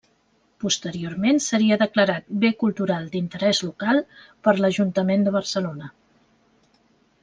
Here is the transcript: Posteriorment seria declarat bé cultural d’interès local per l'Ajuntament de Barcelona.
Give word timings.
Posteriorment 0.61 1.37
seria 1.47 1.77
declarat 1.81 2.25
bé 2.45 2.51
cultural 2.65 3.05
d’interès 3.13 3.63
local 3.69 4.03
per 4.47 4.57
l'Ajuntament 4.63 5.29
de 5.31 5.39
Barcelona. 5.41 5.97